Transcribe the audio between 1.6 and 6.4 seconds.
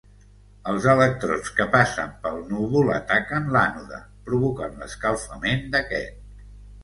passen pel núvol ataquen l'ànode, provocant l'escalfament d'aquest.